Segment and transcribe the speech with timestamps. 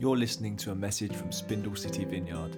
[0.00, 2.56] You're listening to a message from Spindle City Vineyard.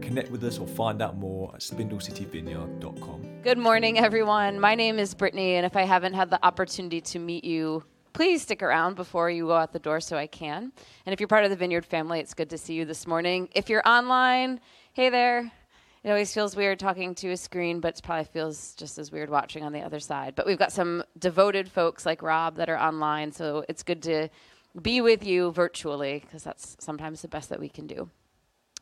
[0.00, 3.40] Connect with us or find out more at spindlecityvineyard.com.
[3.42, 4.60] Good morning, everyone.
[4.60, 8.42] My name is Brittany, and if I haven't had the opportunity to meet you, please
[8.42, 10.70] stick around before you go out the door so I can.
[11.04, 13.48] And if you're part of the Vineyard family, it's good to see you this morning.
[13.56, 14.60] If you're online,
[14.92, 15.50] hey there.
[16.04, 19.30] It always feels weird talking to a screen, but it probably feels just as weird
[19.30, 20.34] watching on the other side.
[20.36, 24.28] But we've got some devoted folks like Rob that are online, so it's good to
[24.80, 28.08] be with you virtually because that's sometimes the best that we can do.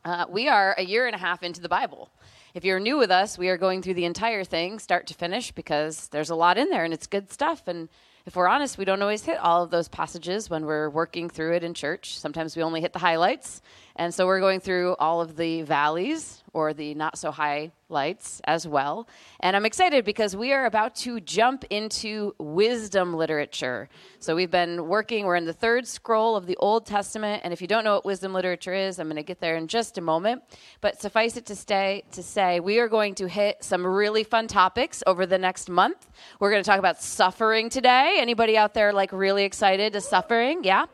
[0.04, 2.10] Uh, we are a year and a half into the Bible.
[2.54, 5.52] If you're new with us, we are going through the entire thing, start to finish,
[5.52, 7.68] because there's a lot in there and it's good stuff.
[7.68, 7.88] And
[8.26, 11.54] if we're honest, we don't always hit all of those passages when we're working through
[11.54, 12.18] it in church.
[12.18, 13.60] Sometimes we only hit the highlights.
[13.94, 18.40] And so we're going through all of the valleys or the not so high lights
[18.44, 19.08] as well.
[19.40, 23.88] And I'm excited because we are about to jump into wisdom literature.
[24.20, 27.42] So we've been working, we're in the third scroll of the Old Testament.
[27.44, 29.66] And if you don't know what wisdom literature is, I'm going to get there in
[29.66, 30.42] just a moment.
[30.80, 34.46] But suffice it to stay to say, we are going to hit some really fun
[34.46, 36.08] topics over the next month.
[36.38, 38.16] We're going to talk about suffering today.
[38.18, 40.64] Anybody out there like really excited to suffering?
[40.64, 40.86] Yeah.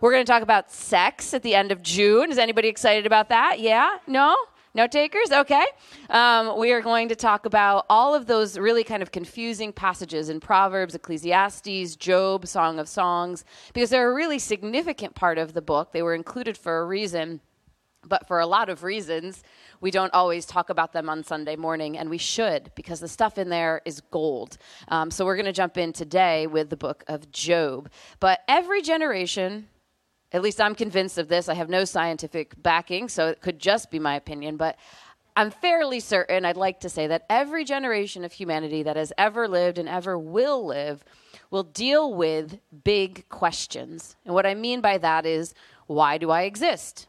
[0.00, 2.30] We're going to talk about sex at the end of June.
[2.30, 3.60] Is anybody excited about that?
[3.60, 3.98] Yeah?
[4.06, 4.36] No?
[4.74, 5.30] Note takers?
[5.30, 5.66] Okay.
[6.08, 10.30] Um, we are going to talk about all of those really kind of confusing passages
[10.30, 15.60] in Proverbs, Ecclesiastes, Job, Song of Songs, because they're a really significant part of the
[15.60, 15.92] book.
[15.92, 17.42] They were included for a reason,
[18.08, 19.42] but for a lot of reasons,
[19.82, 23.36] we don't always talk about them on Sunday morning, and we should because the stuff
[23.36, 24.56] in there is gold.
[24.88, 27.90] Um, so we're going to jump in today with the book of Job.
[28.20, 29.68] But every generation,
[30.32, 31.48] at least I'm convinced of this.
[31.48, 34.76] I have no scientific backing, so it could just be my opinion, but
[35.34, 39.48] I'm fairly certain, I'd like to say, that every generation of humanity that has ever
[39.48, 41.04] lived and ever will live
[41.50, 44.16] will deal with big questions.
[44.24, 45.54] And what I mean by that is
[45.86, 47.08] why do I exist?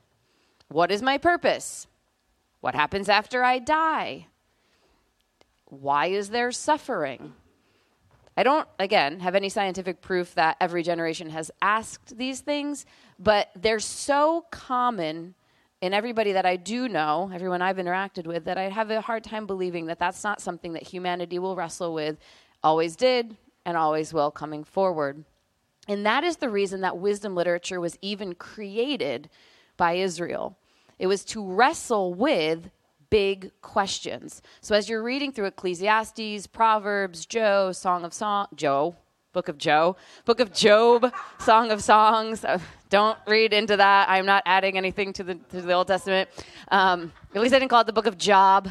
[0.69, 1.87] What is my purpose?
[2.61, 4.27] What happens after I die?
[5.65, 7.33] Why is there suffering?
[8.35, 12.85] I don't, again, have any scientific proof that every generation has asked these things,
[13.23, 15.35] but they're so common
[15.81, 19.23] in everybody that I do know, everyone I've interacted with, that I have a hard
[19.23, 22.17] time believing that that's not something that humanity will wrestle with,
[22.63, 25.23] always did, and always will coming forward.
[25.87, 29.29] And that is the reason that wisdom literature was even created
[29.77, 30.57] by Israel.
[30.99, 32.69] It was to wrestle with
[33.09, 34.41] big questions.
[34.61, 38.95] So as you're reading through Ecclesiastes, Proverbs, Joe, Song of Song, Joe,
[39.33, 42.45] Book of Joe, Book of Job, Song of Songs.
[42.45, 44.07] Uh, don't read into that.
[44.07, 46.29] I'm not adding anything to the, to the Old Testament.
[46.69, 48.69] Um, at least I didn't call it the Book of Job,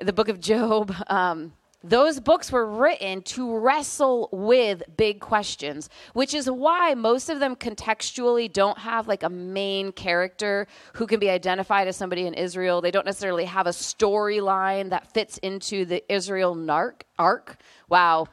[0.00, 0.94] the Book of Job.
[1.08, 1.52] Um,
[1.82, 7.54] those books were written to wrestle with big questions, which is why most of them
[7.54, 12.80] contextually don't have like a main character who can be identified as somebody in Israel.
[12.80, 17.58] They don't necessarily have a storyline that fits into the Israel narc, arc.
[17.90, 18.28] Wow.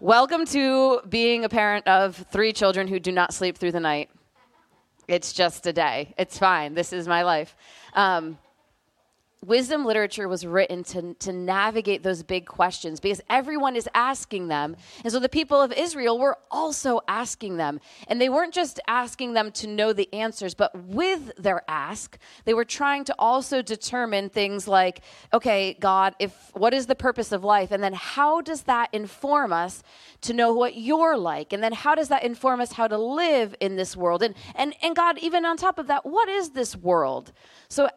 [0.00, 4.10] Welcome to being a parent of three children who do not sleep through the night.
[5.08, 6.12] It's just a day.
[6.18, 6.74] It's fine.
[6.74, 7.56] This is my life.
[7.94, 8.36] Um,
[9.46, 14.76] wisdom literature was written to, to navigate those big questions because everyone is asking them.
[15.04, 17.80] And so the people of Israel were also asking them.
[18.08, 22.54] And they weren't just asking them to know the answers, but with their ask, they
[22.54, 25.02] were trying to also determine things like,
[25.32, 27.70] okay, God, if what is the purpose of life?
[27.70, 29.82] And then how does that inform us
[30.22, 31.52] to know what you're like?
[31.52, 34.22] And then how does that inform us how to live in this world?
[34.22, 37.32] And and, and God, even on top of that, what is this world?
[37.68, 37.88] So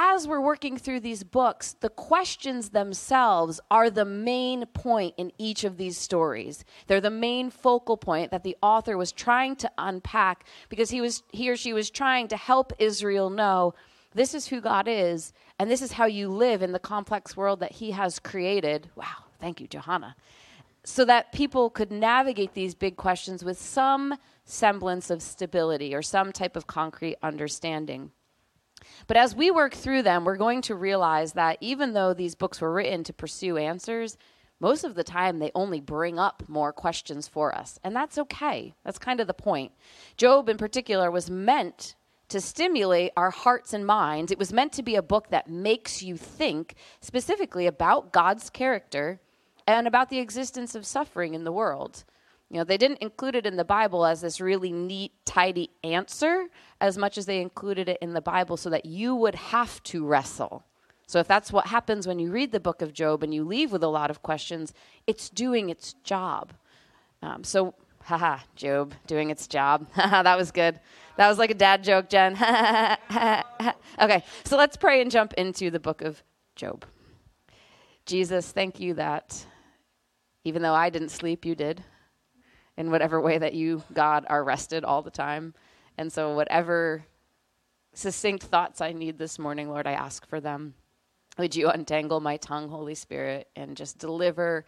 [0.00, 5.64] as we're working through these books, the questions themselves are the main point in each
[5.64, 6.64] of these stories.
[6.86, 11.24] They're the main focal point that the author was trying to unpack because he was
[11.32, 13.74] he or she was trying to help Israel know
[14.14, 17.58] this is who God is and this is how you live in the complex world
[17.58, 18.88] that he has created.
[18.94, 20.14] Wow, thank you Johanna.
[20.84, 26.30] So that people could navigate these big questions with some semblance of stability or some
[26.30, 28.12] type of concrete understanding.
[29.06, 32.60] But as we work through them, we're going to realize that even though these books
[32.60, 34.16] were written to pursue answers,
[34.60, 37.78] most of the time they only bring up more questions for us.
[37.84, 38.74] And that's okay.
[38.84, 39.72] That's kind of the point.
[40.16, 41.94] Job, in particular, was meant
[42.28, 44.30] to stimulate our hearts and minds.
[44.30, 49.20] It was meant to be a book that makes you think specifically about God's character
[49.66, 52.04] and about the existence of suffering in the world.
[52.50, 56.46] You know, they didn't include it in the Bible as this really neat, tidy answer
[56.80, 60.06] as much as they included it in the Bible so that you would have to
[60.06, 60.64] wrestle.
[61.06, 63.72] So, if that's what happens when you read the book of Job and you leave
[63.72, 64.72] with a lot of questions,
[65.06, 66.52] it's doing its job.
[67.22, 69.86] Um, so, Haha, Job doing its job.
[69.96, 70.80] that was good.
[71.16, 72.32] That was like a dad joke, Jen.
[74.00, 76.22] okay, so let's pray and jump into the book of
[76.56, 76.84] Job.
[78.06, 79.44] Jesus, thank you that
[80.44, 81.84] even though I didn't sleep, you did.
[82.78, 85.52] In whatever way that you, God, are rested all the time.
[85.98, 87.04] And so, whatever
[87.92, 90.74] succinct thoughts I need this morning, Lord, I ask for them.
[91.38, 94.64] Would you untangle my tongue, Holy Spirit, and just deliver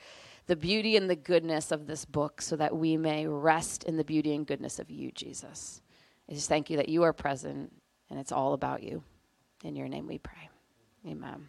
[0.47, 4.03] the beauty and the goodness of this book so that we may rest in the
[4.03, 5.81] beauty and goodness of you, Jesus.
[6.29, 7.73] I just thank you that you are present
[8.11, 9.05] and it's all about you.
[9.63, 10.51] In your name we pray.
[11.07, 11.49] Amen.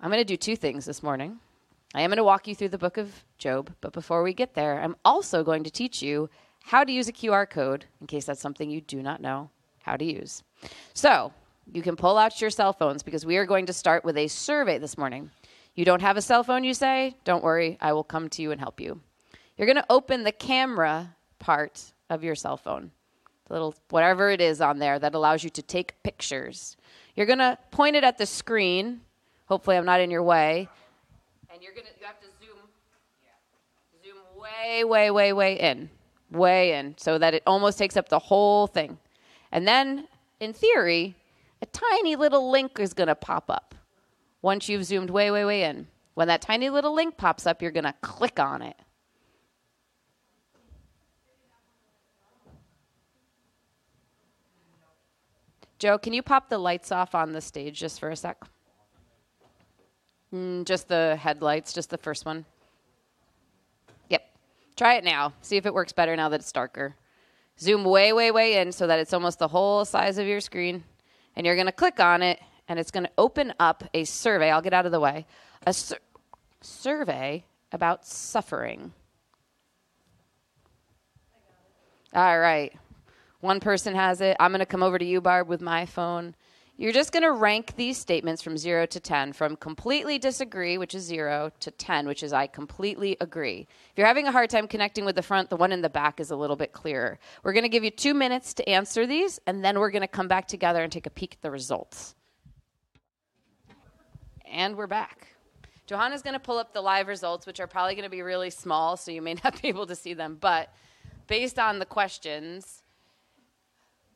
[0.00, 1.40] I'm going to do two things this morning.
[1.94, 4.54] I am going to walk you through the book of Job, but before we get
[4.54, 6.30] there, I'm also going to teach you
[6.64, 9.50] how to use a QR code in case that's something you do not know
[9.82, 10.42] how to use.
[10.94, 11.32] So,
[11.70, 14.28] you can pull out your cell phones because we are going to start with a
[14.28, 15.30] survey this morning.
[15.74, 17.14] You don't have a cell phone, you say?
[17.24, 19.00] Don't worry, I will come to you and help you.
[19.58, 22.90] You're going to open the camera part of your cell phone,
[23.48, 26.76] the little whatever it is on there that allows you to take pictures.
[27.16, 29.02] You're going to point it at the screen.
[29.46, 30.68] Hopefully, I'm not in your way.
[31.52, 32.56] And you're to you have to zoom
[34.02, 35.90] zoom way way way way in.
[36.30, 38.98] Way in so that it almost takes up the whole thing.
[39.50, 40.08] And then
[40.40, 41.14] in theory,
[41.60, 43.74] a tiny little link is going to pop up
[44.40, 45.86] once you've zoomed way, way, way in.
[46.14, 48.76] When that tiny little link pops up, you're going to click on it.
[55.78, 58.42] Joe, can you pop the lights off on the stage just for a sec?
[60.32, 62.44] Mm, just the headlights, just the first one.
[64.08, 64.22] Yep.
[64.76, 65.34] Try it now.
[65.42, 66.96] See if it works better now that it's darker.
[67.60, 70.84] Zoom way, way, way in so that it's almost the whole size of your screen.
[71.36, 74.50] And you're going to click on it, and it's going to open up a survey.
[74.50, 75.26] I'll get out of the way.
[75.66, 75.98] A sur-
[76.60, 78.92] survey about suffering.
[82.14, 82.72] All right.
[83.40, 84.36] One person has it.
[84.38, 86.34] I'm going to come over to you, Barb, with my phone.
[86.82, 90.96] You're just going to rank these statements from 0 to 10, from completely disagree, which
[90.96, 93.68] is 0, to 10, which is I completely agree.
[93.92, 96.18] If you're having a hard time connecting with the front, the one in the back
[96.18, 97.20] is a little bit clearer.
[97.44, 100.08] We're going to give you two minutes to answer these, and then we're going to
[100.08, 102.16] come back together and take a peek at the results.
[104.44, 105.28] And we're back.
[105.86, 108.50] Johanna's going to pull up the live results, which are probably going to be really
[108.50, 110.36] small, so you may not be able to see them.
[110.40, 110.74] But
[111.28, 112.81] based on the questions,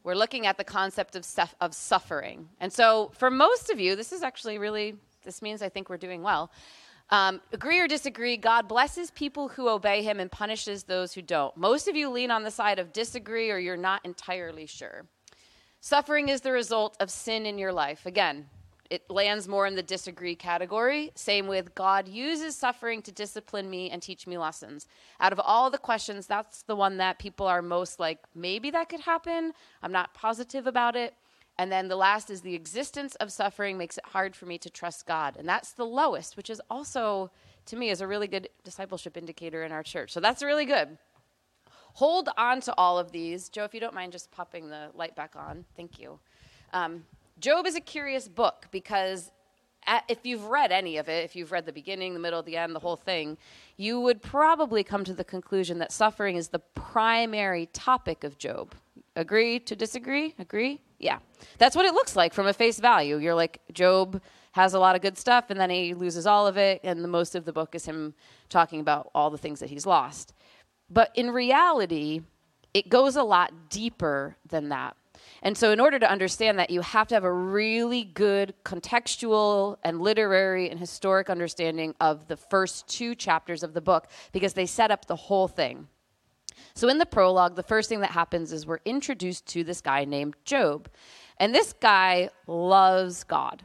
[0.06, 1.26] we're looking at the concept of,
[1.60, 2.48] of suffering.
[2.60, 4.94] And so, for most of you, this is actually really,
[5.24, 6.52] this means I think we're doing well.
[7.10, 11.56] Um, agree or disagree, God blesses people who obey him and punishes those who don't.
[11.56, 15.06] Most of you lean on the side of disagree or you're not entirely sure.
[15.80, 18.06] Suffering is the result of sin in your life.
[18.06, 18.46] Again,
[18.90, 21.10] it lands more in the disagree category.
[21.14, 24.86] Same with God uses suffering to discipline me and teach me lessons.
[25.20, 28.88] Out of all the questions, that's the one that people are most like, maybe that
[28.88, 29.52] could happen.
[29.82, 31.14] I'm not positive about it.
[31.58, 34.68] And then the last is the existence of suffering makes it hard for me to
[34.68, 35.36] trust God.
[35.38, 37.30] And that's the lowest, which is also,
[37.66, 40.12] to me, is a really good discipleship indicator in our church.
[40.12, 40.98] So that's really good.
[41.94, 43.48] Hold on to all of these.
[43.48, 45.64] Joe, if you don't mind just popping the light back on.
[45.76, 46.18] Thank you.
[46.74, 47.04] Um,
[47.38, 49.30] Job is a curious book because
[50.08, 52.74] if you've read any of it, if you've read the beginning, the middle, the end,
[52.74, 53.36] the whole thing,
[53.76, 58.74] you would probably come to the conclusion that suffering is the primary topic of Job.
[59.14, 60.34] Agree to disagree?
[60.38, 60.80] Agree?
[60.98, 61.18] Yeah.
[61.58, 63.18] That's what it looks like from a face value.
[63.18, 64.20] You're like, Job
[64.52, 67.08] has a lot of good stuff, and then he loses all of it, and the
[67.08, 68.14] most of the book is him
[68.48, 70.32] talking about all the things that he's lost.
[70.88, 72.22] But in reality,
[72.72, 74.96] it goes a lot deeper than that.
[75.42, 79.76] And so, in order to understand that, you have to have a really good contextual
[79.84, 84.66] and literary and historic understanding of the first two chapters of the book because they
[84.66, 85.88] set up the whole thing.
[86.74, 90.04] So, in the prologue, the first thing that happens is we're introduced to this guy
[90.04, 90.88] named Job.
[91.38, 93.64] And this guy loves God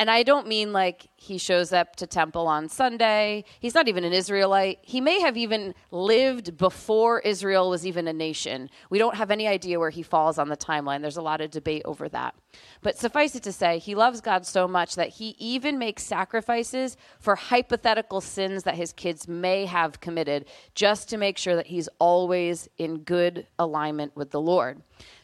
[0.00, 3.44] and I don't mean like he shows up to temple on Sunday.
[3.60, 4.78] He's not even an Israelite.
[4.80, 8.70] He may have even lived before Israel was even a nation.
[8.88, 11.02] We don't have any idea where he falls on the timeline.
[11.02, 12.34] There's a lot of debate over that.
[12.80, 16.96] But suffice it to say, he loves God so much that he even makes sacrifices
[17.18, 21.90] for hypothetical sins that his kids may have committed just to make sure that he's
[21.98, 24.80] always in good alignment with the Lord.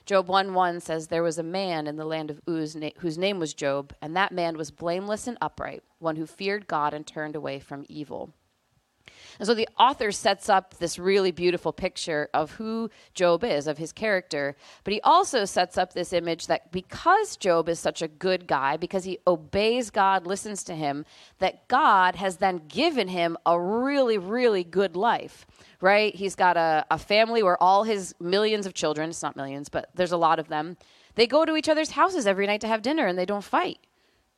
[0.06, 3.40] Job 1 1 says, There was a man in the land of Uz whose name
[3.40, 7.34] was Job, and that man was blameless and upright, one who feared God and turned
[7.34, 8.32] away from evil.
[9.38, 13.78] And so the author sets up this really beautiful picture of who Job is, of
[13.78, 14.56] his character.
[14.84, 18.76] But he also sets up this image that because Job is such a good guy,
[18.76, 21.04] because he obeys God, listens to him,
[21.38, 25.46] that God has then given him a really, really good life,
[25.80, 26.14] right?
[26.14, 29.90] He's got a, a family where all his millions of children, it's not millions, but
[29.94, 30.76] there's a lot of them,
[31.14, 33.78] they go to each other's houses every night to have dinner and they don't fight.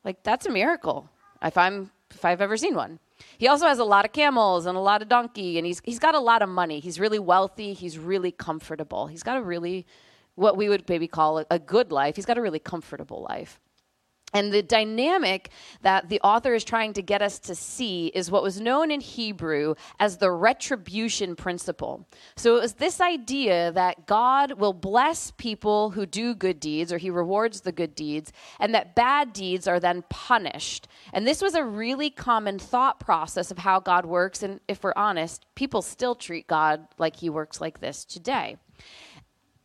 [0.03, 1.09] Like, that's a miracle
[1.41, 2.99] if I'm if I've ever seen one.
[3.37, 5.99] He also has a lot of camels and a lot of donkey, and he's he's
[5.99, 6.79] got a lot of money.
[6.79, 7.73] He's really wealthy.
[7.73, 9.07] He's really comfortable.
[9.07, 9.85] He's got a really
[10.35, 12.15] what we would maybe call a, a good life.
[12.15, 13.59] He's got a really comfortable life.
[14.33, 15.49] And the dynamic
[15.81, 19.01] that the author is trying to get us to see is what was known in
[19.01, 22.07] Hebrew as the retribution principle.
[22.35, 26.97] So it was this idea that God will bless people who do good deeds, or
[26.97, 30.87] he rewards the good deeds, and that bad deeds are then punished.
[31.11, 34.43] And this was a really common thought process of how God works.
[34.43, 38.57] And if we're honest, people still treat God like he works like this today.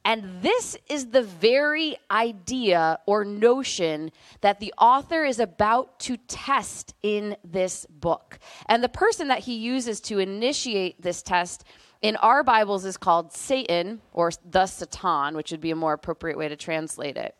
[0.05, 4.11] And this is the very idea or notion
[4.43, 8.39] that the author is about to test in this book.
[8.67, 11.65] And the person that he uses to initiate this test
[12.03, 16.37] in our Bibles is called Satan or the Satan, which would be a more appropriate
[16.37, 17.35] way to translate it.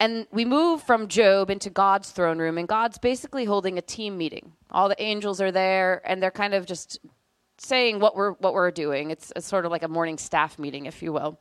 [0.00, 4.18] And we move from Job into God's throne room, and God's basically holding a team
[4.18, 4.52] meeting.
[4.72, 6.98] All the angels are there, and they're kind of just
[7.58, 9.12] saying what we're what we're doing.
[9.12, 11.38] It's, it's sort of like a morning staff meeting, if you will.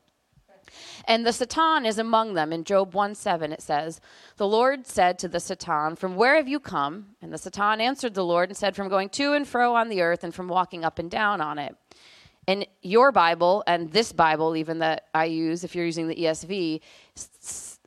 [1.06, 2.54] And the Satan is among them.
[2.54, 4.02] In Job 1 7, it says,
[4.38, 7.16] The Lord said to the Satan, From where have you come?
[7.22, 10.02] And the Satan answered the Lord and said, From going to and fro on the
[10.02, 11.76] earth and from walking up and down on it.
[12.48, 16.82] In your Bible, and this Bible, even that I use, if you're using the ESV,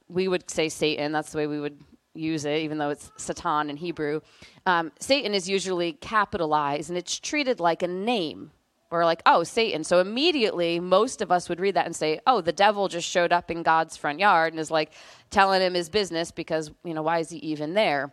[0.09, 1.13] we would say Satan.
[1.13, 1.81] That's the way we would
[2.15, 4.21] use it, even though it's Satan in Hebrew.
[4.67, 8.53] Um, Satan is usually capitalized and it's treated like a name
[8.91, 9.83] we're like, oh, Satan.
[9.83, 13.33] So immediately, most of us would read that and say, oh, the devil just showed
[13.33, 14.93] up in God's front yard and is like
[15.31, 18.13] telling him his business because, you know, why is he even there?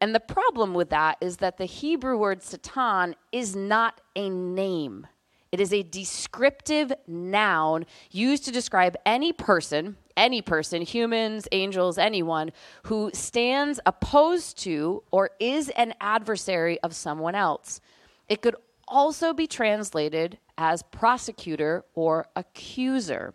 [0.00, 5.06] And the problem with that is that the Hebrew word Satan is not a name.
[5.50, 12.52] It is a descriptive noun used to describe any person, any person, humans, angels, anyone,
[12.84, 17.82] who stands opposed to or is an adversary of someone else.
[18.30, 18.56] It could
[18.88, 23.34] also be translated as prosecutor or accuser.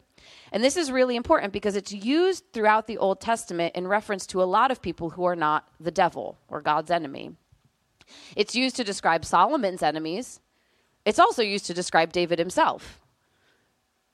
[0.52, 4.42] And this is really important because it's used throughout the Old Testament in reference to
[4.42, 7.32] a lot of people who are not the devil or God's enemy.
[8.36, 10.40] It's used to describe Solomon's enemies.
[11.06, 13.02] It's also used to describe David himself.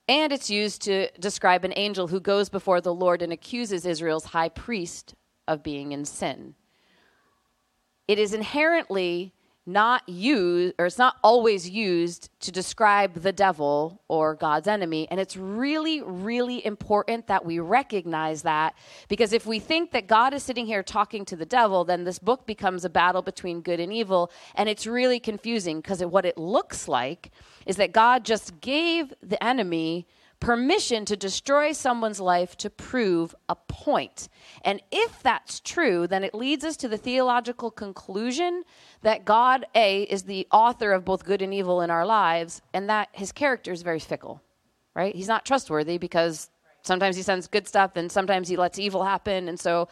[0.08, 4.26] And it's used to describe an angel who goes before the Lord and accuses Israel's
[4.26, 5.16] high priest
[5.48, 6.56] of being in sin.
[8.08, 9.34] It is inherently
[9.66, 15.08] not used or it's not always used to describe the devil or God's enemy.
[15.10, 18.76] And it's really really important that we recognize that
[19.08, 22.20] because if we think that God is sitting here talking to the devil then this
[22.20, 24.32] book becomes a battle between good and evil.
[24.56, 27.32] And it's really confusing because what it looks like
[27.66, 30.08] is that God just gave the enemy
[30.44, 34.28] permission to destroy someone's life to prove a point.
[34.64, 38.64] And if that's true, then it leads us to the theological conclusion
[39.04, 42.90] that God, A, is the author of both good and evil in our lives, and
[42.90, 44.42] that his character is very fickle,
[44.94, 45.16] right?
[45.16, 46.50] He's not trustworthy because
[46.82, 49.48] sometimes he sends good stuff and sometimes he lets evil happen.
[49.48, 49.88] And so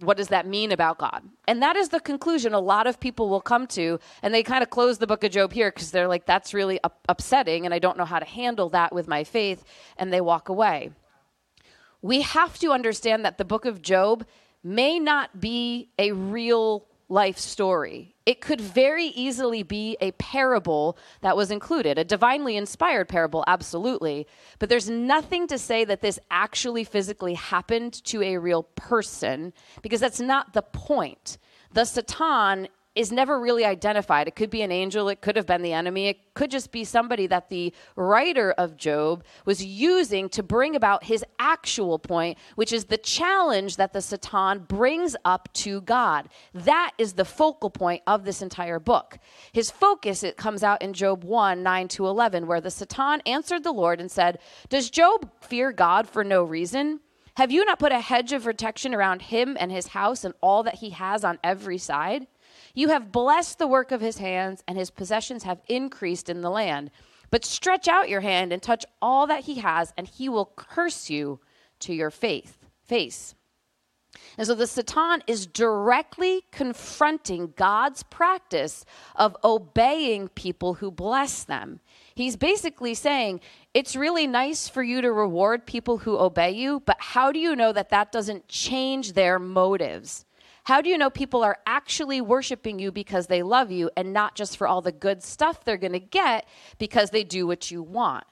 [0.00, 1.22] what does that mean about God?
[1.48, 3.98] And that is the conclusion a lot of people will come to.
[4.22, 6.78] And they kind of close the book of Job here because they're like, that's really
[6.84, 9.64] up- upsetting, and I don't know how to handle that with my faith.
[9.96, 10.90] And they walk away.
[12.02, 14.26] We have to understand that the book of Job
[14.62, 18.15] may not be a real life story.
[18.26, 24.26] It could very easily be a parable that was included, a divinely inspired parable, absolutely.
[24.58, 30.00] But there's nothing to say that this actually physically happened to a real person because
[30.00, 31.38] that's not the point.
[31.72, 32.66] The Satan
[32.96, 34.26] is never really identified.
[34.26, 36.82] It could be an angel, it could have been the enemy, it could just be
[36.82, 42.72] somebody that the writer of Job was using to bring about his actual point, which
[42.72, 46.28] is the challenge that the Satan brings up to God.
[46.54, 49.18] That is the focal point of this entire book.
[49.52, 53.62] His focus, it comes out in Job 1 9 to 11, where the Satan answered
[53.62, 54.38] the Lord and said,
[54.70, 57.00] Does Job fear God for no reason?
[57.36, 60.62] Have you not put a hedge of protection around him and his house and all
[60.62, 62.26] that he has on every side?
[62.76, 66.50] You have blessed the work of his hands, and his possessions have increased in the
[66.50, 66.90] land.
[67.30, 71.08] But stretch out your hand and touch all that he has, and he will curse
[71.08, 71.40] you
[71.80, 73.34] to your faith, face.
[74.36, 81.80] And so the Satan is directly confronting God's practice of obeying people who bless them.
[82.14, 83.40] He's basically saying,
[83.72, 87.56] it's really nice for you to reward people who obey you, but how do you
[87.56, 90.25] know that that doesn't change their motives?
[90.66, 94.34] How do you know people are actually worshiping you because they love you and not
[94.34, 96.44] just for all the good stuff they're going to get
[96.76, 98.24] because they do what you want?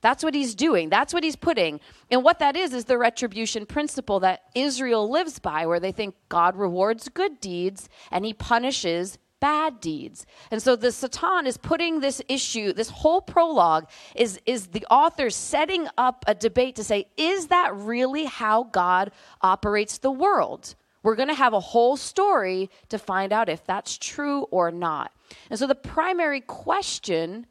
[0.00, 0.88] That's what he's doing.
[0.88, 1.80] That's what he's putting.
[2.10, 6.14] And what that is, is the retribution principle that Israel lives by, where they think
[6.30, 10.24] God rewards good deeds and he punishes bad deeds.
[10.50, 15.28] And so the Satan is putting this issue, this whole prologue is, is the author
[15.28, 19.10] setting up a debate to say, is that really how God
[19.42, 20.76] operates the world?
[21.04, 25.12] We're going to have a whole story to find out if that's true or not.
[25.50, 27.46] And so the primary question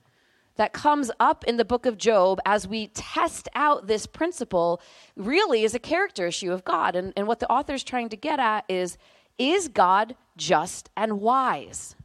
[0.55, 4.81] that comes up in the book of Job as we test out this principle
[5.15, 6.95] really is a character issue of God.
[6.95, 8.97] And, and what the author is trying to get at is
[9.37, 11.95] is God just and wise?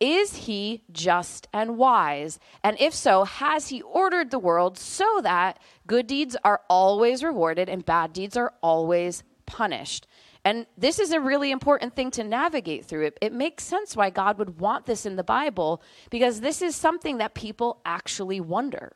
[0.00, 2.40] Is he just and wise?
[2.64, 7.68] And if so, has he ordered the world so that good deeds are always rewarded
[7.68, 10.08] and bad deeds are always punished?
[10.44, 13.06] And this is a really important thing to navigate through.
[13.06, 16.74] It, it makes sense why God would want this in the Bible because this is
[16.74, 18.92] something that people actually wonder.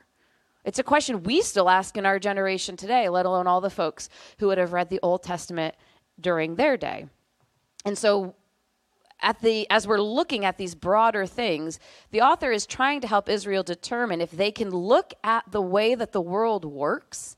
[0.64, 4.08] It's a question we still ask in our generation today, let alone all the folks
[4.38, 5.76] who would have read the Old Testament
[6.20, 7.06] during their day.
[7.84, 8.34] And so
[9.20, 11.78] at the as we're looking at these broader things,
[12.10, 15.94] the author is trying to help Israel determine if they can look at the way
[15.94, 17.36] that the world works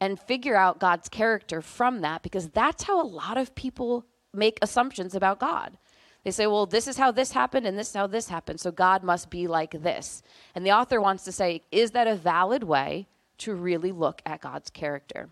[0.00, 4.58] and figure out God's character from that because that's how a lot of people make
[4.62, 5.78] assumptions about God.
[6.24, 8.70] They say, well, this is how this happened and this is how this happened, so
[8.70, 10.22] God must be like this.
[10.54, 13.06] And the author wants to say, is that a valid way
[13.38, 15.30] to really look at God's character?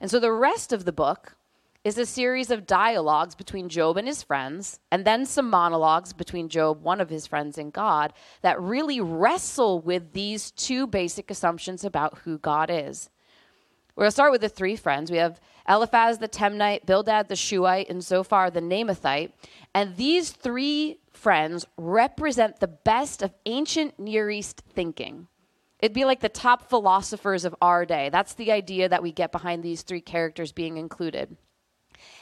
[0.00, 1.36] And so the rest of the book
[1.84, 6.48] is a series of dialogues between Job and his friends, and then some monologues between
[6.48, 11.84] Job, one of his friends, and God that really wrestle with these two basic assumptions
[11.84, 13.08] about who God is.
[13.96, 15.10] We're going to start with the three friends.
[15.10, 19.32] We have Eliphaz the Temanite, Bildad the Shuhite, and Zophar the Naamathite.
[19.74, 25.28] And these three friends represent the best of ancient Near East thinking.
[25.80, 28.10] It'd be like the top philosophers of our day.
[28.10, 31.34] That's the idea that we get behind these three characters being included.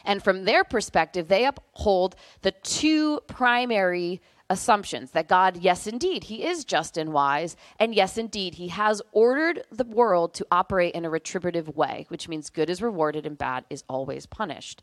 [0.04, 4.20] And from their perspective, they uphold the two primary
[4.54, 9.02] assumptions that God, yes, indeed, He is just and wise, and yes, indeed, He has
[9.12, 13.36] ordered the world to operate in a retributive way, which means good is rewarded and
[13.36, 14.82] bad is always punished.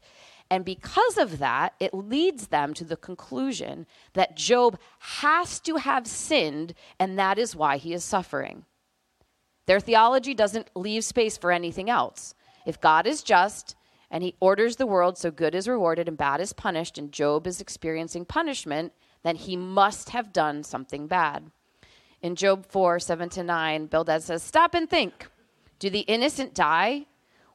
[0.52, 6.06] And because of that, it leads them to the conclusion that Job has to have
[6.06, 8.66] sinned, and that is why he is suffering.
[9.66, 12.36] Their theology doesn't leave space for anything else.
[12.66, 13.76] If God is just,
[14.12, 17.48] and he orders the world so good is rewarded and bad is punished, and Job
[17.48, 18.92] is experiencing punishment,
[19.24, 21.52] then he must have done something bad.
[22.22, 25.28] In Job 4 7 to 9, Bildad says, Stop and think.
[25.80, 27.06] Do the innocent die?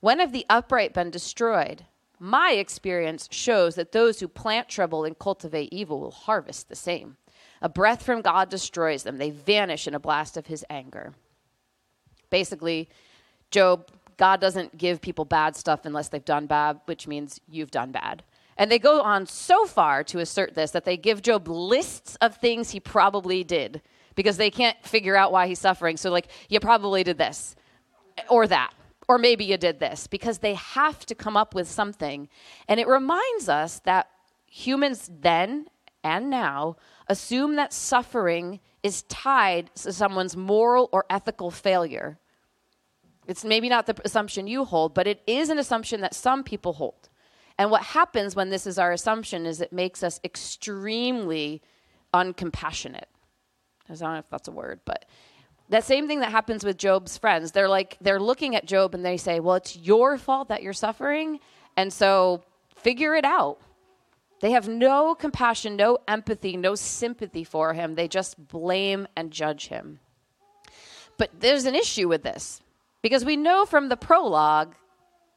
[0.00, 1.84] When have the upright been destroyed?
[2.18, 7.16] My experience shows that those who plant trouble and cultivate evil will harvest the same.
[7.62, 11.14] A breath from God destroys them, they vanish in a blast of his anger.
[12.30, 12.88] Basically,
[13.50, 17.92] Job, God doesn't give people bad stuff unless they've done bad, which means you've done
[17.92, 18.22] bad.
[18.56, 22.36] And they go on so far to assert this that they give Job lists of
[22.36, 23.82] things he probably did
[24.14, 25.96] because they can't figure out why he's suffering.
[25.96, 27.54] So, like, you probably did this
[28.30, 28.72] or that,
[29.08, 32.28] or maybe you did this because they have to come up with something.
[32.66, 34.08] And it reminds us that
[34.46, 35.66] humans then
[36.02, 36.76] and now
[37.08, 42.18] assume that suffering is tied to someone's moral or ethical failure.
[43.26, 46.74] It's maybe not the assumption you hold, but it is an assumption that some people
[46.74, 47.08] hold.
[47.58, 51.62] And what happens when this is our assumption is it makes us extremely
[52.12, 53.04] uncompassionate.
[53.88, 55.06] I don't know if that's a word, but
[55.68, 57.52] that same thing that happens with Job's friends.
[57.52, 60.72] They're like, they're looking at Job and they say, well, it's your fault that you're
[60.72, 61.40] suffering.
[61.76, 62.42] And so
[62.76, 63.58] figure it out.
[64.40, 67.94] They have no compassion, no empathy, no sympathy for him.
[67.94, 70.00] They just blame and judge him.
[71.16, 72.60] But there's an issue with this
[73.00, 74.74] because we know from the prologue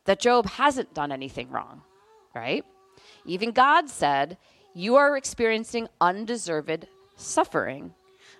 [0.03, 1.84] that Job hasn't done anything wrong
[2.33, 2.65] right?
[3.25, 4.37] Even God said,
[4.73, 7.93] You are experiencing undeserved suffering.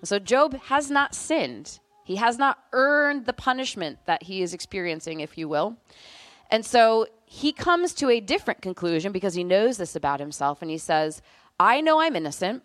[0.04, 1.80] So Job has not sinned.
[2.04, 5.78] He has not earned the punishment that he is experiencing, if you will.
[6.50, 10.62] And so he comes to a different conclusion because he knows this about himself.
[10.62, 11.22] And he says,
[11.60, 12.64] I know I'm innocent.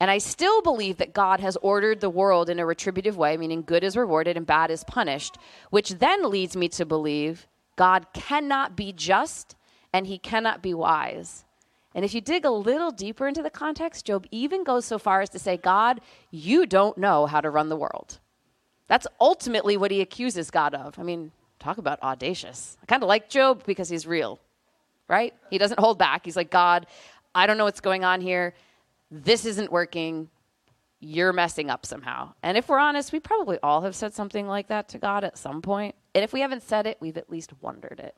[0.00, 3.62] And I still believe that God has ordered the world in a retributive way, meaning
[3.62, 5.38] good is rewarded and bad is punished,
[5.70, 9.56] which then leads me to believe God cannot be just
[9.94, 11.44] and he cannot be wise.
[11.94, 15.20] And if you dig a little deeper into the context, Job even goes so far
[15.20, 16.00] as to say, God,
[16.32, 18.18] you don't know how to run the world.
[18.88, 20.98] That's ultimately what he accuses God of.
[20.98, 21.30] I mean,
[21.60, 22.76] talk about audacious.
[22.82, 24.40] I kind of like Job because he's real,
[25.06, 25.32] right?
[25.48, 26.24] He doesn't hold back.
[26.24, 26.88] He's like, God,
[27.32, 28.52] I don't know what's going on here.
[29.12, 30.28] This isn't working.
[30.98, 32.32] You're messing up somehow.
[32.42, 35.38] And if we're honest, we probably all have said something like that to God at
[35.38, 35.94] some point.
[36.16, 38.16] And if we haven't said it, we've at least wondered it.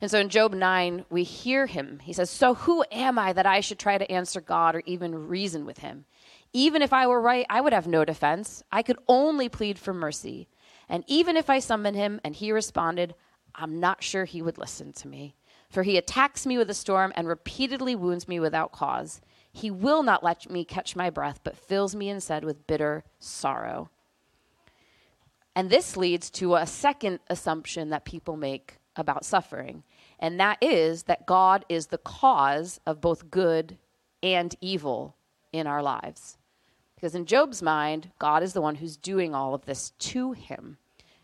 [0.00, 2.00] And so in Job 9, we hear him.
[2.02, 5.28] He says, So who am I that I should try to answer God or even
[5.28, 6.06] reason with him?
[6.52, 8.62] Even if I were right, I would have no defense.
[8.72, 10.48] I could only plead for mercy.
[10.88, 13.14] And even if I summoned him and he responded,
[13.54, 15.34] I'm not sure he would listen to me.
[15.68, 19.20] For he attacks me with a storm and repeatedly wounds me without cause.
[19.52, 23.90] He will not let me catch my breath, but fills me instead with bitter sorrow.
[25.54, 29.82] And this leads to a second assumption that people make about suffering
[30.20, 33.78] and that is that God is the cause of both good
[34.22, 35.16] and evil
[35.50, 36.36] in our lives.
[36.94, 40.76] Because in Job's mind, God is the one who's doing all of this to him.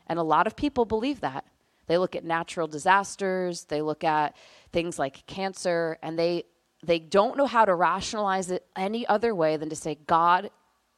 [0.06, 1.44] And a lot of people believe that.
[1.86, 4.34] They look at natural disasters, they look at
[4.72, 6.44] things like cancer, and they
[6.82, 10.50] they don't know how to rationalize it any other way than to say God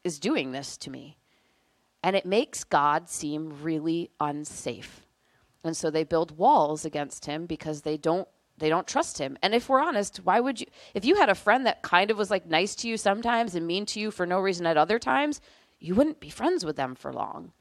[0.02, 1.16] is doing this to me.
[2.02, 5.07] And it makes God seem really unsafe.
[5.64, 9.38] And so they build walls against him because they don't they don't trust him.
[9.40, 12.18] And if we're honest, why would you if you had a friend that kind of
[12.18, 14.98] was like nice to you sometimes and mean to you for no reason at other
[14.98, 15.40] times,
[15.78, 17.52] you wouldn't be friends with them for long.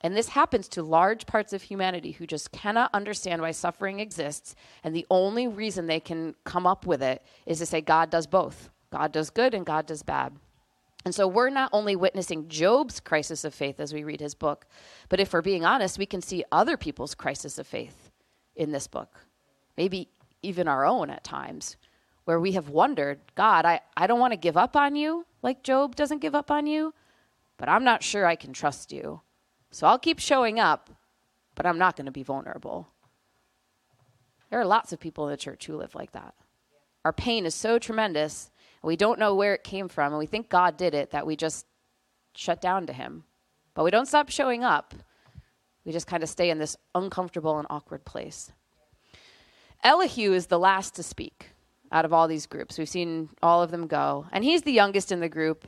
[0.00, 4.54] And this happens to large parts of humanity who just cannot understand why suffering exists.
[4.84, 8.26] And the only reason they can come up with it is to say God does
[8.26, 8.70] both.
[8.90, 10.34] God does good and God does bad.
[11.04, 14.66] And so we're not only witnessing Job's crisis of faith as we read his book,
[15.08, 18.10] but if we're being honest, we can see other people's crisis of faith
[18.56, 19.20] in this book.
[19.76, 20.08] Maybe
[20.42, 21.76] even our own at times,
[22.24, 25.62] where we have wondered, God, I, I don't want to give up on you like
[25.62, 26.92] Job doesn't give up on you,
[27.56, 29.20] but I'm not sure I can trust you.
[29.70, 30.90] So I'll keep showing up,
[31.54, 32.88] but I'm not going to be vulnerable.
[34.50, 36.34] There are lots of people in the church who live like that.
[37.04, 38.50] Our pain is so tremendous
[38.82, 41.36] we don't know where it came from, and we think God did it, that we
[41.36, 41.66] just
[42.34, 43.24] shut down to Him.
[43.74, 44.94] But we don't stop showing up.
[45.84, 48.52] We just kind of stay in this uncomfortable and awkward place.
[49.82, 51.50] Elihu is the last to speak
[51.90, 52.78] out of all these groups.
[52.78, 54.26] We've seen all of them go.
[54.32, 55.66] And he's the youngest in the group,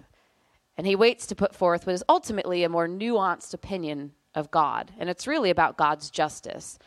[0.76, 4.92] and he waits to put forth what is ultimately a more nuanced opinion of God.
[4.98, 6.78] And it's really about God's justice.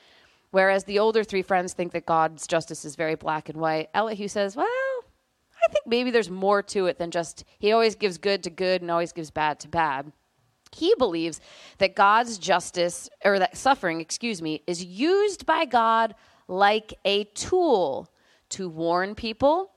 [0.51, 4.27] Whereas the older three friends think that God's justice is very black and white, Elihu
[4.27, 4.67] says, well,
[5.67, 8.81] I think maybe there's more to it than just he always gives good to good
[8.81, 10.11] and always gives bad to bad.
[10.71, 11.39] He believes
[11.77, 16.15] that God's justice, or that suffering, excuse me, is used by God
[16.47, 18.09] like a tool
[18.49, 19.71] to warn people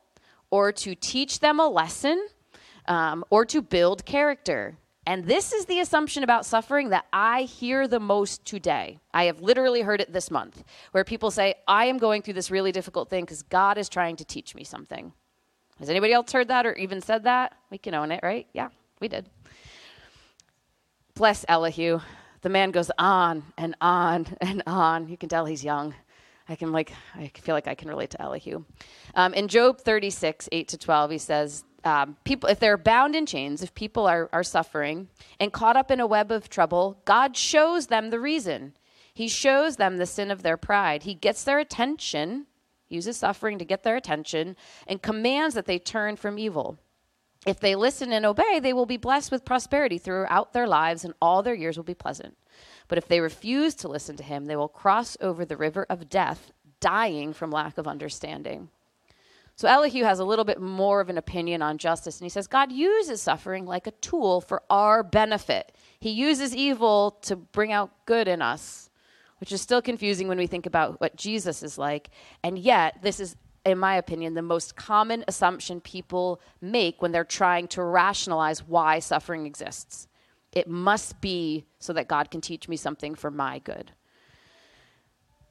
[0.51, 2.27] or to teach them a lesson
[2.89, 4.77] um, or to build character.
[5.07, 8.99] And this is the assumption about suffering that I hear the most today.
[9.15, 12.51] I have literally heard it this month, where people say, I am going through this
[12.51, 15.13] really difficult thing because God is trying to teach me something.
[15.79, 17.55] Has anybody else heard that or even said that?
[17.71, 18.47] We can own it, right?
[18.53, 18.69] Yeah,
[19.01, 19.29] we did.
[21.15, 22.01] Bless Elihu.
[22.43, 25.09] The man goes on and on and on.
[25.09, 25.95] You can tell he's young.
[26.49, 28.65] I can like I feel like I can relate to Elihu.
[29.15, 33.27] Um, in Job 36, 8 to 12, he says, um, people if they're bound in
[33.27, 35.09] chains, if people are, are suffering
[35.39, 38.75] and caught up in a web of trouble, God shows them the reason.
[39.13, 41.05] He shows them the sin of their pride.
[41.05, 42.47] He gets their attention
[42.89, 46.79] uses suffering to get their attention, and commands that they turn from evil.
[47.47, 51.15] If they listen and obey, they will be blessed with prosperity throughout their lives, and
[51.21, 52.37] all their years will be pleasant.
[52.89, 56.09] But if they refuse to listen to him, they will cross over the river of
[56.09, 58.69] death, dying from lack of understanding.
[59.55, 62.47] So Elihu has a little bit more of an opinion on justice, and he says
[62.47, 65.73] God uses suffering like a tool for our benefit.
[65.99, 68.86] He uses evil to bring out good in us
[69.39, 72.11] which is still confusing when we think about what Jesus is like.
[72.43, 77.25] And yet, this is, in my opinion, the most common assumption people make when they're
[77.25, 80.09] trying to rationalize why suffering exists.
[80.53, 83.93] It must be so that God can teach me something for my good.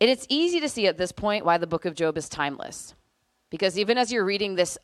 [0.01, 2.95] And it's easy to see at this point why the book of Job is timeless.
[3.49, 4.77] Because even as you're reading this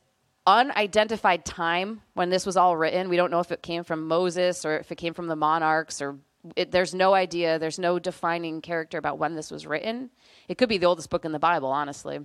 [0.46, 4.66] unidentified time when this was all written, we don't know if it came from Moses
[4.66, 6.18] or if it came from the monarchs or
[6.56, 10.10] it, there's no idea, there's no defining character about when this was written.
[10.48, 12.20] It could be the oldest book in the Bible, honestly.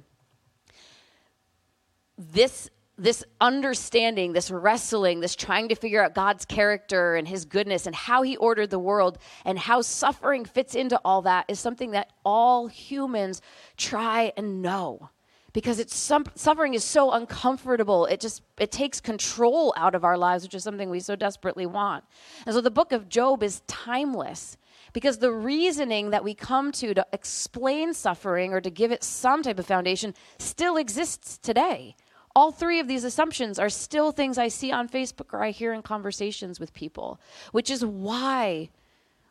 [2.19, 7.87] This this understanding, this wrestling, this trying to figure out God's character and his goodness
[7.87, 11.91] and how he ordered the world and how suffering fits into all that is something
[11.91, 13.43] that all humans
[13.77, 15.11] try and know
[15.57, 18.05] because it's some, suffering is so uncomfortable.
[18.05, 21.65] It just it takes control out of our lives which is something we so desperately
[21.65, 22.05] want.
[22.45, 24.59] And so the book of job is timeless
[24.93, 29.43] because the reasoning that we come to to explain suffering or to give it some
[29.43, 31.97] type of foundation still exists today.
[32.35, 35.73] All three of these assumptions are still things I see on Facebook or I hear
[35.73, 37.19] in conversations with people,
[37.53, 38.69] which is why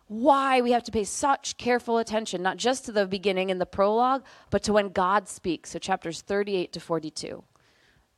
[0.07, 3.65] why we have to pay such careful attention not just to the beginning in the
[3.65, 5.71] prologue, but to when God speaks.
[5.71, 7.43] So chapters 38 to 42.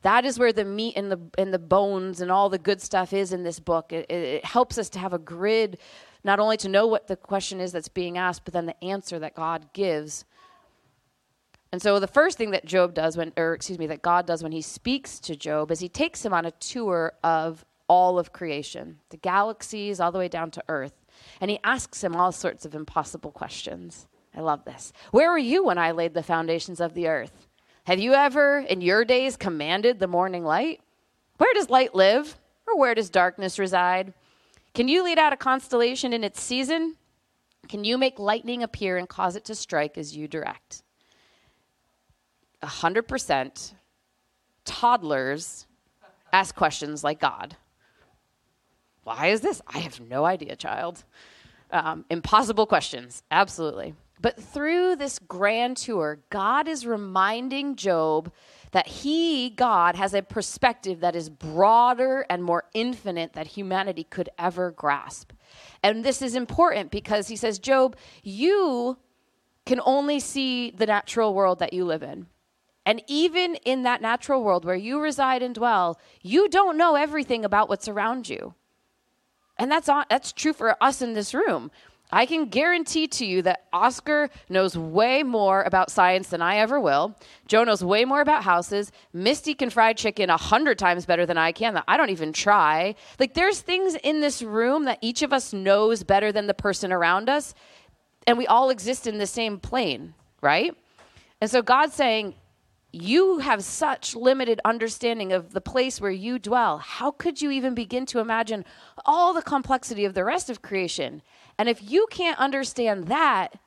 [0.02, 3.12] That is where the meat and the and the bones and all the good stuff
[3.12, 3.92] is in this book.
[3.92, 5.78] It, it helps us to have a grid,
[6.22, 9.18] not only to know what the question is that's being asked, but then the answer
[9.18, 10.24] that God gives
[11.70, 14.42] and so the first thing that Job does when or excuse me that God does
[14.42, 18.32] when he speaks to Job is he takes him on a tour of all of
[18.32, 20.92] creation, the galaxies all the way down to earth,
[21.40, 24.06] and he asks him all sorts of impossible questions.
[24.34, 24.92] I love this.
[25.10, 27.48] Where were you when I laid the foundations of the earth?
[27.84, 30.80] Have you ever in your days commanded the morning light?
[31.38, 32.38] Where does light live?
[32.66, 34.12] Or where does darkness reside?
[34.74, 36.96] Can you lead out a constellation in its season?
[37.68, 40.82] Can you make lightning appear and cause it to strike as you direct?
[42.62, 43.72] 100%
[44.64, 45.66] toddlers
[46.32, 47.56] ask questions like God.
[49.08, 49.62] Why is this?
[49.66, 51.02] I have no idea, child.
[51.70, 53.94] Um, impossible questions, absolutely.
[54.20, 58.30] But through this grand tour, God is reminding Job
[58.72, 64.28] that he, God, has a perspective that is broader and more infinite than humanity could
[64.38, 65.32] ever grasp.
[65.82, 68.98] And this is important because he says, Job, you
[69.64, 72.26] can only see the natural world that you live in.
[72.84, 77.42] And even in that natural world where you reside and dwell, you don't know everything
[77.42, 78.54] about what's around you.
[79.58, 81.70] And that's, that's true for us in this room.
[82.10, 86.80] I can guarantee to you that Oscar knows way more about science than I ever
[86.80, 87.14] will.
[87.46, 88.92] Joe knows way more about houses.
[89.12, 92.32] Misty can fry chicken a hundred times better than I can that I don't even
[92.32, 92.94] try.
[93.18, 96.92] Like, there's things in this room that each of us knows better than the person
[96.92, 97.54] around us,
[98.26, 100.74] and we all exist in the same plane, right?
[101.42, 102.34] And so God's saying,
[103.02, 106.78] you have such limited understanding of the place where you dwell.
[106.78, 108.64] How could you even begin to imagine
[109.04, 111.22] all the complexity of the rest of creation?
[111.58, 113.58] And if you can't understand that,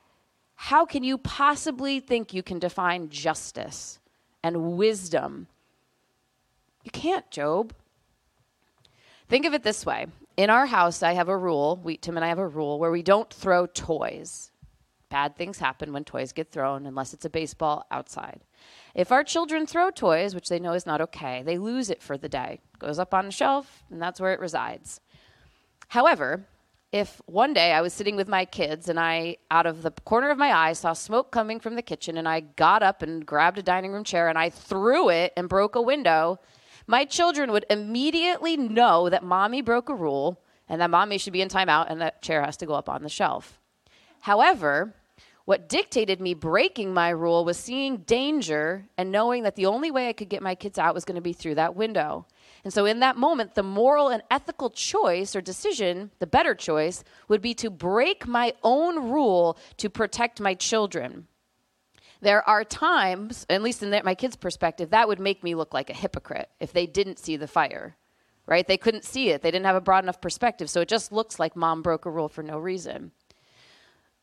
[0.55, 3.99] how can you possibly think you can define justice
[4.43, 5.47] and wisdom?
[6.83, 7.73] You can't, Job.
[9.27, 10.07] Think of it this way.
[10.37, 12.91] In our house, I have a rule, we, Tim and I have a rule where
[12.91, 14.51] we don't throw toys.
[15.09, 18.41] Bad things happen when toys get thrown, unless it's a baseball outside.
[18.93, 22.17] If our children throw toys, which they know is not okay, they lose it for
[22.17, 22.61] the day.
[22.73, 24.99] It goes up on a shelf, and that's where it resides.
[25.89, 26.45] However,
[26.91, 30.29] if one day I was sitting with my kids and I, out of the corner
[30.29, 33.57] of my eye, saw smoke coming from the kitchen and I got up and grabbed
[33.57, 36.39] a dining room chair and I threw it and broke a window,
[36.87, 41.41] my children would immediately know that mommy broke a rule and that mommy should be
[41.41, 43.59] in timeout and that chair has to go up on the shelf.
[44.21, 44.93] However,
[45.45, 50.07] what dictated me breaking my rule was seeing danger and knowing that the only way
[50.07, 52.25] I could get my kids out was going to be through that window.
[52.63, 57.03] And so, in that moment, the moral and ethical choice or decision, the better choice,
[57.27, 61.27] would be to break my own rule to protect my children.
[62.21, 65.89] There are times, at least in my kids' perspective, that would make me look like
[65.89, 67.95] a hypocrite if they didn't see the fire,
[68.45, 68.67] right?
[68.67, 70.69] They couldn't see it, they didn't have a broad enough perspective.
[70.69, 73.11] So, it just looks like mom broke a rule for no reason.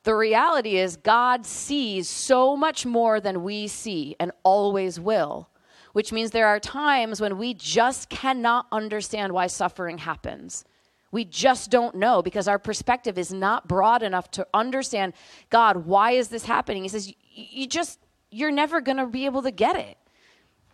[0.05, 5.49] The reality is, God sees so much more than we see and always will,
[5.93, 10.65] which means there are times when we just cannot understand why suffering happens.
[11.11, 15.15] We just don't know because our perspective is not broad enough to understand
[15.51, 16.83] God, why is this happening?
[16.83, 17.99] He says, You just,
[18.31, 19.97] you're never going to be able to get it.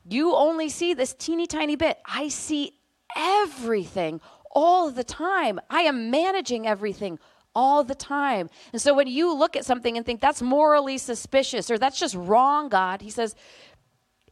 [0.09, 1.99] You only see this teeny tiny bit.
[2.05, 2.73] I see
[3.17, 5.61] everything all the time.
[5.71, 7.19] I am managing everything
[7.55, 8.51] all the time.
[8.73, 12.15] And so when you look at something and think that's morally suspicious or that's just
[12.15, 13.35] wrong, God, he says,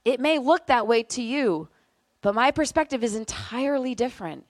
[0.05, 1.69] it may look that way to you,
[2.21, 4.47] but my perspective is entirely different.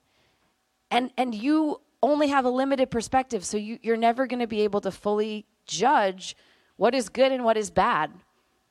[0.91, 4.63] And and you only have a limited perspective, so you, you're never going to be
[4.63, 6.37] able to fully judge
[6.77, 8.11] what is good and what is bad.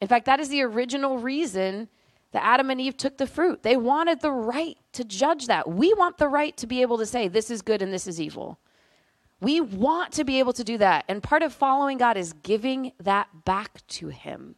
[0.02, 1.88] In fact, that is the original reason
[2.32, 3.64] that Adam and Eve took the fruit.
[3.64, 5.70] They wanted the right to judge that.
[5.70, 8.20] We want the right to be able to say, this is good and this is
[8.20, 8.58] evil.
[9.42, 11.04] We want to be able to do that.
[11.08, 14.56] And part of following God is giving that back to Him.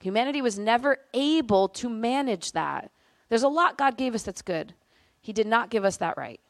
[0.00, 2.90] Humanity was never able to manage that.
[3.28, 4.74] There's a lot God gave us that's good.
[5.20, 6.40] He did not give us that right.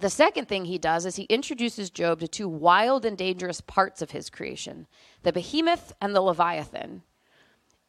[0.00, 4.02] The second thing he does is he introduces Job to two wild and dangerous parts
[4.02, 4.86] of his creation
[5.22, 7.02] the behemoth and the leviathan.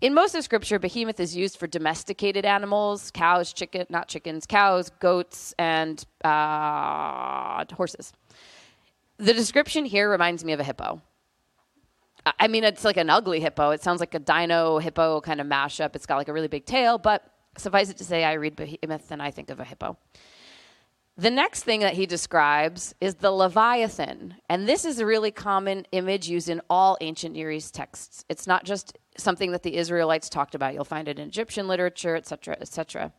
[0.01, 4.91] In most of scripture, behemoth is used for domesticated animals cows, chicken, not chickens, cows,
[4.99, 8.13] goats, and uh, horses.
[9.17, 11.01] The description here reminds me of a hippo.
[12.39, 13.69] I mean, it's like an ugly hippo.
[13.69, 15.95] It sounds like a dino hippo kind of mashup.
[15.95, 17.23] It's got like a really big tail, but
[17.57, 19.97] suffice it to say, I read behemoth and I think of a hippo.
[21.17, 24.35] The next thing that he describes is the Leviathan.
[24.49, 28.25] And this is a really common image used in all ancient Near East texts.
[28.27, 30.73] It's not just something that the Israelites talked about.
[30.73, 33.13] You'll find it in Egyptian literature, etc., etc.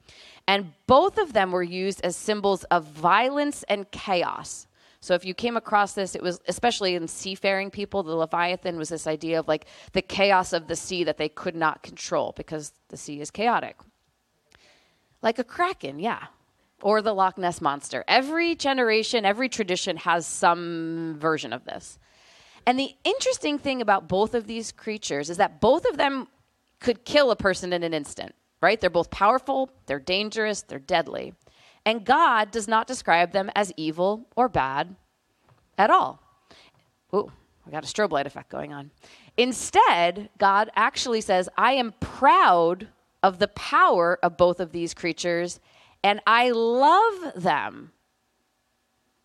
[0.47, 4.66] And both of them were used as symbols of violence and chaos.
[5.07, 8.89] So if you came across this, it was especially in seafaring people, the Leviathan was
[8.89, 12.73] this idea of like the chaos of the sea that they could not control because
[12.89, 13.77] the sea is chaotic.
[15.23, 16.27] Like a kraken, yeah
[16.83, 18.05] or the Loch Ness monster.
[18.07, 21.99] Every generation, every tradition has some version of this.
[22.67, 26.29] And the interesting thing about both of these creatures is that both of them
[26.81, 28.81] could kill a person in an instant, right?
[28.81, 31.33] They're both powerful, they're dangerous, they're deadly.
[31.87, 34.97] And God does not describe them as evil or bad
[35.79, 36.21] at all.
[37.15, 37.31] Ooh,
[37.65, 38.91] we got a strobe light effect going on.
[39.37, 42.89] Instead, God actually says, I am proud
[43.23, 45.61] of the power of both of these creatures
[46.03, 47.93] and I love them.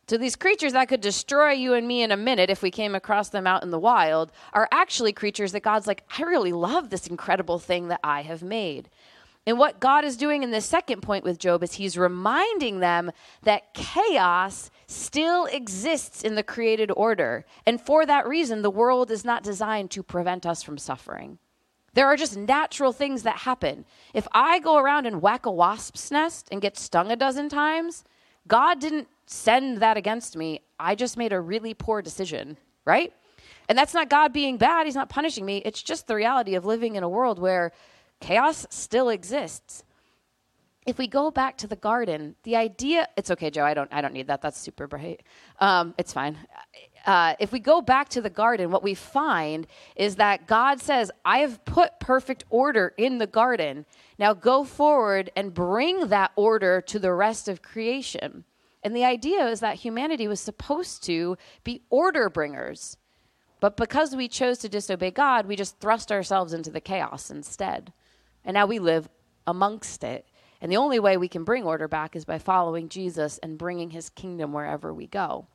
[0.08, 2.96] So these creatures that could destroy you and me in a minute if we came
[2.96, 6.90] across them out in the wild are actually creatures that God's like, I really love
[6.90, 8.90] this incredible thing that I have made.
[9.48, 13.12] And what God is doing in the second point with Job is he's reminding them
[13.42, 17.46] that chaos still exists in the created order.
[17.66, 21.40] And for that reason, the world is not designed to prevent us from suffering.
[21.94, 23.86] There are just natural things that happen.
[24.14, 28.04] If I go around and whack a wasp's nest and get stung a dozen times,
[28.48, 30.62] God didn't send that against me.
[30.80, 33.12] I just made a really poor decision, right?
[33.68, 34.86] And that's not God being bad.
[34.86, 35.58] He's not punishing me.
[35.66, 37.72] It's just the reality of living in a world where
[38.22, 39.84] chaos still exists
[40.86, 43.64] if we go back to the garden, the idea it's okay, Joe.
[43.64, 44.42] I don't I don't need that.
[44.42, 45.22] That's super bright.
[45.60, 46.38] Um, it's fine.
[47.06, 51.12] Uh, if we go back to the garden, what we find is that God says,
[51.24, 53.86] "I have put perfect order in the garden.
[54.18, 58.44] Now go forward and bring that order to the rest of creation."
[58.84, 62.98] And the idea is that humanity was supposed to be order bringers.
[63.60, 67.94] But because we chose to disobey God, we just thrust ourselves into the chaos instead.
[68.46, 69.10] And now we live
[69.48, 70.26] amongst it.
[70.62, 73.90] And the only way we can bring order back is by following Jesus and bringing
[73.90, 75.48] his kingdom wherever we go.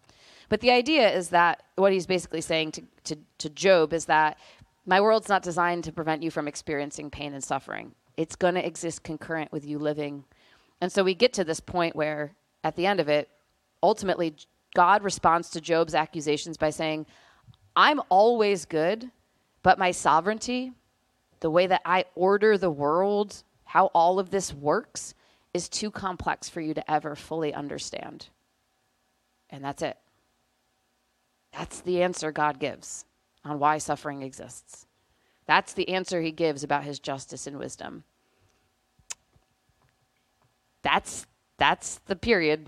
[0.49, 4.39] But the idea is that what he's basically saying to, to, to Job is that
[4.85, 7.93] my world's not designed to prevent you from experiencing pain and suffering.
[8.17, 10.25] It's going to exist concurrent with you living.
[10.81, 13.29] And so we get to this point where, at the end of it,
[13.83, 14.35] ultimately,
[14.75, 17.07] God responds to Job's accusations by saying,
[17.75, 19.11] I'm always good,
[19.63, 20.73] but my sovereignty,
[21.47, 25.15] the way that I order the world, how all of this works
[25.55, 28.27] is too complex for you to ever fully understand.
[29.49, 29.97] And that's it.
[31.53, 33.05] That's the answer God gives
[33.45, 34.89] on why suffering exists.
[35.47, 38.03] That's the answer he gives about his justice and wisdom.
[40.83, 41.29] That's
[41.59, 42.67] that's the period.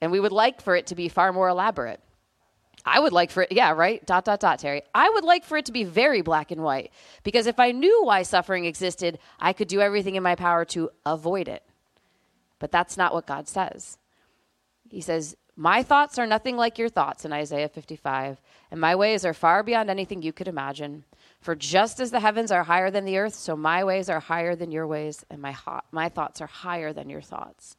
[0.00, 2.00] And we would like for it to be far more elaborate.
[2.88, 4.04] I would like for it, yeah, right?
[4.06, 4.82] Dot, dot, dot, Terry.
[4.94, 6.90] I would like for it to be very black and white
[7.22, 10.90] because if I knew why suffering existed, I could do everything in my power to
[11.06, 11.62] avoid it.
[12.58, 13.98] But that's not what God says.
[14.90, 19.24] He says, My thoughts are nothing like your thoughts in Isaiah 55, and my ways
[19.24, 21.04] are far beyond anything you could imagine.
[21.40, 24.56] For just as the heavens are higher than the earth, so my ways are higher
[24.56, 27.76] than your ways, and my, ho- my thoughts are higher than your thoughts.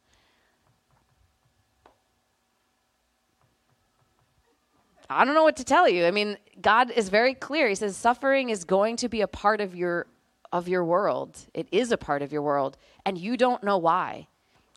[5.10, 6.06] I don't know what to tell you.
[6.06, 7.68] I mean, God is very clear.
[7.68, 10.06] He says suffering is going to be a part of your
[10.52, 11.38] of your world.
[11.54, 14.28] It is a part of your world, and you don't know why.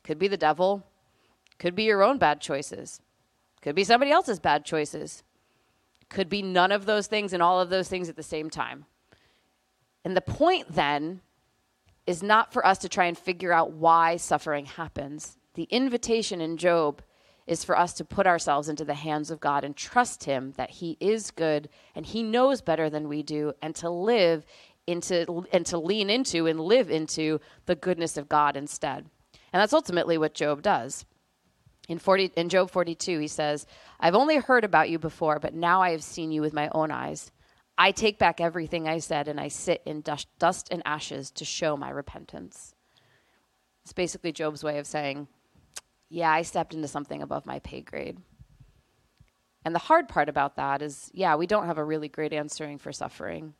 [0.03, 0.83] Could be the devil,
[1.57, 2.99] could be your own bad choices.
[3.61, 5.23] Could be somebody else's bad choices.
[6.09, 8.85] Could be none of those things and all of those things at the same time.
[10.03, 11.21] And the point then
[12.05, 15.37] is not for us to try and figure out why suffering happens.
[15.53, 17.01] The invitation in Job
[17.45, 20.69] is for us to put ourselves into the hands of God and trust Him that
[20.71, 24.45] He is good and He knows better than we do, and to live
[24.87, 29.05] into and to lean into and live into the goodness of God instead.
[29.51, 31.05] And that's ultimately what Job does.
[31.87, 33.65] In 40 in Job 42 he says,
[33.99, 36.91] "I've only heard about you before, but now I have seen you with my own
[36.91, 37.31] eyes.
[37.77, 41.45] I take back everything I said and I sit in dust, dust and ashes to
[41.45, 42.73] show my repentance."
[43.83, 45.27] It's basically Job's way of saying,
[46.09, 48.19] Yeah, I stepped into something above my pay grade.
[49.65, 52.77] And the hard part about that is, yeah, we don't have a really great answering
[52.77, 53.53] for suffering.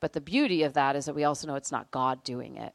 [0.00, 2.74] But the beauty of that is that we also know it's not God doing it.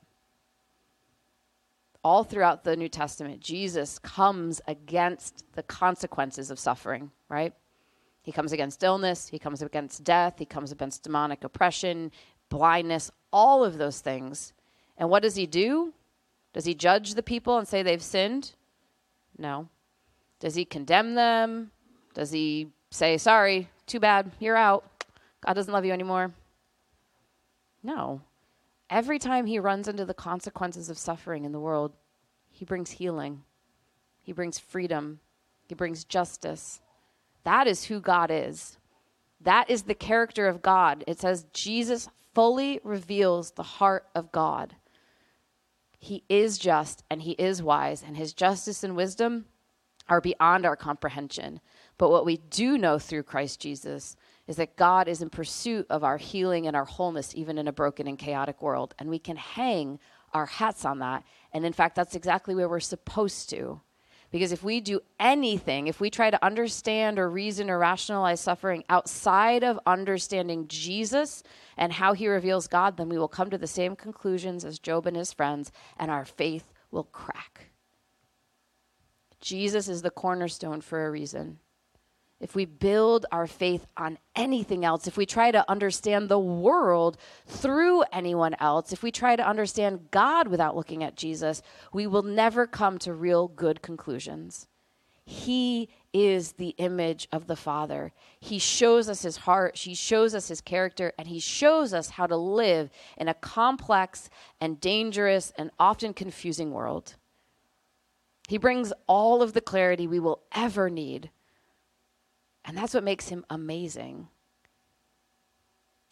[2.03, 7.53] All throughout the New Testament, Jesus comes against the consequences of suffering, right?
[8.23, 12.11] He comes against illness, he comes against death, he comes against demonic oppression,
[12.49, 14.53] blindness, all of those things.
[14.97, 15.93] And what does he do?
[16.53, 18.53] Does he judge the people and say they've sinned?
[19.37, 19.69] No.
[20.39, 21.71] Does he condemn them?
[22.13, 25.05] Does he say, sorry, too bad, you're out?
[25.45, 26.31] God doesn't love you anymore?
[27.83, 28.21] No.
[28.89, 31.93] Every time he runs into the consequences of suffering in the world,
[32.49, 33.43] he brings healing,
[34.21, 35.19] he brings freedom,
[35.67, 36.81] he brings justice.
[37.43, 38.77] That is who God is.
[39.39, 41.03] That is the character of God.
[41.07, 44.75] It says Jesus fully reveals the heart of God.
[46.01, 49.45] He is just and he is wise, and his justice and wisdom
[50.09, 51.61] are beyond our comprehension.
[51.99, 54.15] But what we do know through Christ Jesus
[54.47, 57.71] is that God is in pursuit of our healing and our wholeness, even in a
[57.71, 58.95] broken and chaotic world.
[58.97, 59.99] And we can hang
[60.33, 61.23] our hats on that.
[61.53, 63.79] And in fact, that's exactly where we're supposed to.
[64.31, 68.85] Because if we do anything, if we try to understand or reason or rationalize suffering
[68.87, 71.43] outside of understanding Jesus
[71.75, 75.05] and how he reveals God, then we will come to the same conclusions as Job
[75.05, 77.71] and his friends, and our faith will crack.
[79.41, 81.59] Jesus is the cornerstone for a reason
[82.41, 87.17] if we build our faith on anything else, if we try to understand the world
[87.45, 91.61] through anyone else, if we try to understand God without looking at Jesus,
[91.93, 94.67] we will never come to real good conclusions.
[95.23, 98.11] He is the image of the Father.
[98.39, 102.25] He shows us his heart, he shows us his character, and he shows us how
[102.25, 107.15] to live in a complex and dangerous and often confusing world.
[108.49, 111.29] He brings all of the clarity we will ever need
[112.65, 114.27] and that's what makes him amazing.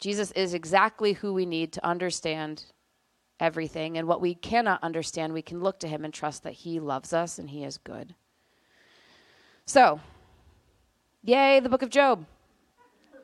[0.00, 2.64] Jesus is exactly who we need to understand
[3.38, 3.98] everything.
[3.98, 7.12] And what we cannot understand, we can look to him and trust that he loves
[7.12, 8.14] us and he is good.
[9.66, 10.00] So,
[11.22, 12.26] yay, the book of Job.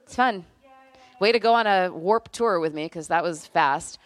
[0.05, 0.45] It's fun.
[1.18, 3.99] Way to go on a warp tour with me because that was fast.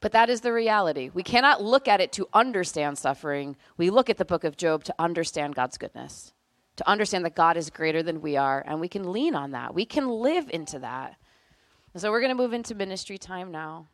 [0.00, 1.10] But that is the reality.
[1.14, 3.56] We cannot look at it to understand suffering.
[3.76, 6.32] We look at the book of Job to understand God's goodness
[6.76, 9.74] to understand that God is greater than we are, and we can lean on that.
[9.74, 11.16] We can live into that.
[11.96, 13.88] so we're going to move into ministry time now.